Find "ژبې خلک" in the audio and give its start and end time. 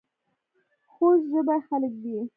1.31-1.93